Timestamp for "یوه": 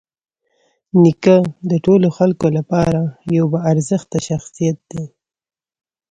3.35-3.47